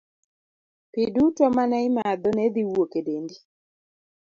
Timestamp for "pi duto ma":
0.91-1.63